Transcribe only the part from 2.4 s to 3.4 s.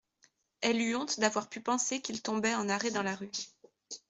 en arrêt dans la rue